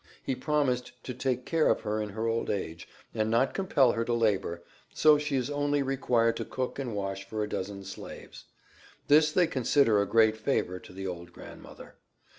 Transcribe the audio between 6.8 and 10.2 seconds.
wash for a dozen slaves. This they consider a